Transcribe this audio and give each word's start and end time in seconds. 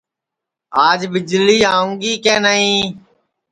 آج 0.87 0.99
ٻجݪی 1.13 1.57
آؤںگی 1.75 2.13
کے 2.23 2.35
نائی 2.43 2.67